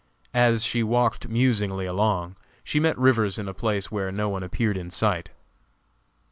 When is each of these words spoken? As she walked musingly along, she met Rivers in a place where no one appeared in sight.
As 0.33 0.63
she 0.65 0.81
walked 0.81 1.27
musingly 1.27 1.85
along, 1.85 2.35
she 2.63 2.79
met 2.79 2.97
Rivers 2.97 3.37
in 3.37 3.47
a 3.47 3.53
place 3.53 3.91
where 3.91 4.11
no 4.11 4.29
one 4.29 4.41
appeared 4.41 4.75
in 4.75 4.89
sight. 4.89 5.29